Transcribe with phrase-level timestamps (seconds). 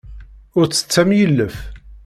[0.57, 1.55] Ur ttett am yilef.